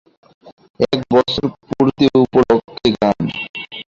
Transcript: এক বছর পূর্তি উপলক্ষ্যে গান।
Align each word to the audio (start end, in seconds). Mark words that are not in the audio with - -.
এক 0.87 0.99
বছর 1.13 1.43
পূর্তি 1.67 2.05
উপলক্ষ্যে 2.23 2.89
গান। 2.95 3.17